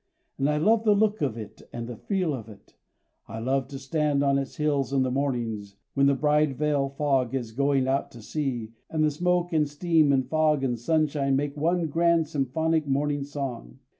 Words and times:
And 0.39 0.49
I 0.49 0.57
love 0.57 0.83
the 0.83 0.95
look 0.95 1.21
of 1.21 1.37
it 1.37 1.61
and 1.71 1.85
the 1.87 1.95
feel 1.95 2.33
of 2.33 2.49
it. 2.49 2.75
I 3.27 3.37
love 3.37 3.67
to 3.67 3.77
stand, 3.77 4.23
on 4.23 4.39
its 4.39 4.55
hills 4.55 4.91
in 4.91 5.03
the 5.03 5.11
mornings 5.11 5.75
when 5.93 6.07
the 6.07 6.15
bride 6.15 6.57
veil 6.57 6.89
fog 6.89 7.35
is 7.35 7.51
going 7.51 7.87
out 7.87 8.09
to 8.13 8.23
sea 8.23 8.71
and 8.89 9.03
the 9.03 9.11
smoke 9.11 9.53
and 9.53 9.69
steam 9.69 10.11
and 10.11 10.27
fog 10.27 10.63
and 10.63 10.79
sunshine 10.79 11.35
make 11.35 11.55
one 11.55 11.85
grand 11.85 12.27
symphonic 12.27 12.87
morning 12.87 13.23
song. 13.23 13.77